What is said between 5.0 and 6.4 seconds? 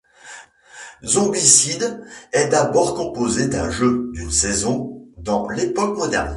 dans l'époque moderne.